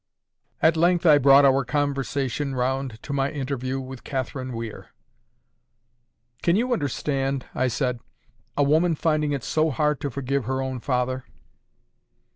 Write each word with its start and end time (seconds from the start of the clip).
At 0.63 0.75
length 0.75 1.05
I 1.05 1.19
brought 1.19 1.45
our 1.45 1.63
conversation 1.63 2.55
round 2.55 2.97
to 3.03 3.13
my 3.13 3.29
interview 3.29 3.79
with 3.79 4.03
Catherine 4.03 4.53
Weir. 4.53 4.87
"Can 6.41 6.55
you 6.55 6.73
understand," 6.73 7.45
I 7.53 7.67
said, 7.67 7.99
"a 8.57 8.63
woman 8.63 8.95
finding 8.95 9.31
it 9.31 9.43
so 9.43 9.69
hard 9.69 10.01
to 10.01 10.09
forgive 10.09 10.45
her 10.45 10.59
own 10.59 10.79
father?" 10.79 11.25